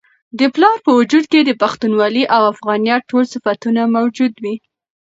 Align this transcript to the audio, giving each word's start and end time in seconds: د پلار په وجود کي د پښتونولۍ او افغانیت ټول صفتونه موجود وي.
د 0.39 0.41
پلار 0.55 0.77
په 0.85 0.91
وجود 0.99 1.25
کي 1.31 1.39
د 1.45 1.51
پښتونولۍ 1.61 2.23
او 2.35 2.41
افغانیت 2.53 3.01
ټول 3.09 3.23
صفتونه 3.33 3.81
موجود 3.95 4.33
وي. 4.43 4.55